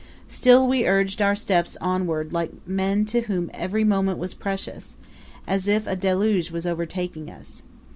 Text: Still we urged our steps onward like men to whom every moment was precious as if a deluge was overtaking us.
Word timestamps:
Still 0.27 0.67
we 0.67 0.87
urged 0.87 1.21
our 1.21 1.35
steps 1.35 1.77
onward 1.79 2.33
like 2.33 2.67
men 2.67 3.05
to 3.05 3.21
whom 3.21 3.51
every 3.53 3.83
moment 3.83 4.17
was 4.17 4.33
precious 4.33 4.95
as 5.45 5.67
if 5.67 5.85
a 5.85 5.95
deluge 5.95 6.49
was 6.49 6.65
overtaking 6.65 7.29
us. 7.29 7.61